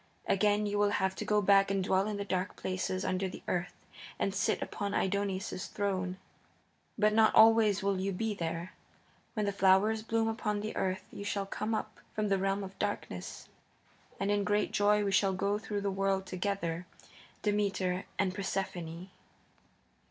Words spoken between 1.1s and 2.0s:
to go back and